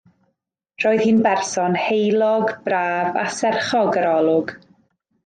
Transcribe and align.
Roedd 0.85 1.01
hi'n 1.07 1.19
berson 1.27 1.77
heulog, 1.83 2.49
braf 2.69 3.21
a 3.25 3.29
serchog 3.37 4.01
yr 4.03 4.09
olwg. 4.15 4.57